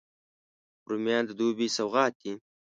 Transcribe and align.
رومیان 0.89 1.23
د 1.27 1.31
دوبي 1.39 1.67
سوغات 1.77 2.13
دي 2.21 2.33